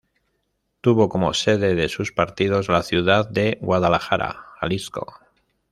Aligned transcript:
Tuvo 0.81 1.09
como 1.09 1.31
sede 1.35 1.75
de 1.75 1.87
sus 1.87 2.11
partidos 2.11 2.69
la 2.69 2.81
ciudad 2.81 3.29
de 3.29 3.59
Guadalajara, 3.61 4.45
Jalisco. 4.59 5.19